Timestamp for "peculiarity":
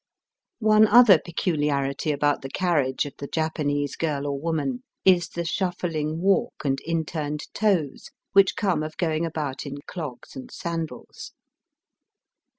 1.19-2.11